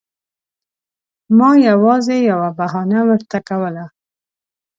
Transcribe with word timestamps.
ما 1.37 1.51
یوازې 1.69 2.17
یوه 2.29 2.49
بهانه 2.59 2.99
ورته 3.09 3.37
کوله. 3.47 3.85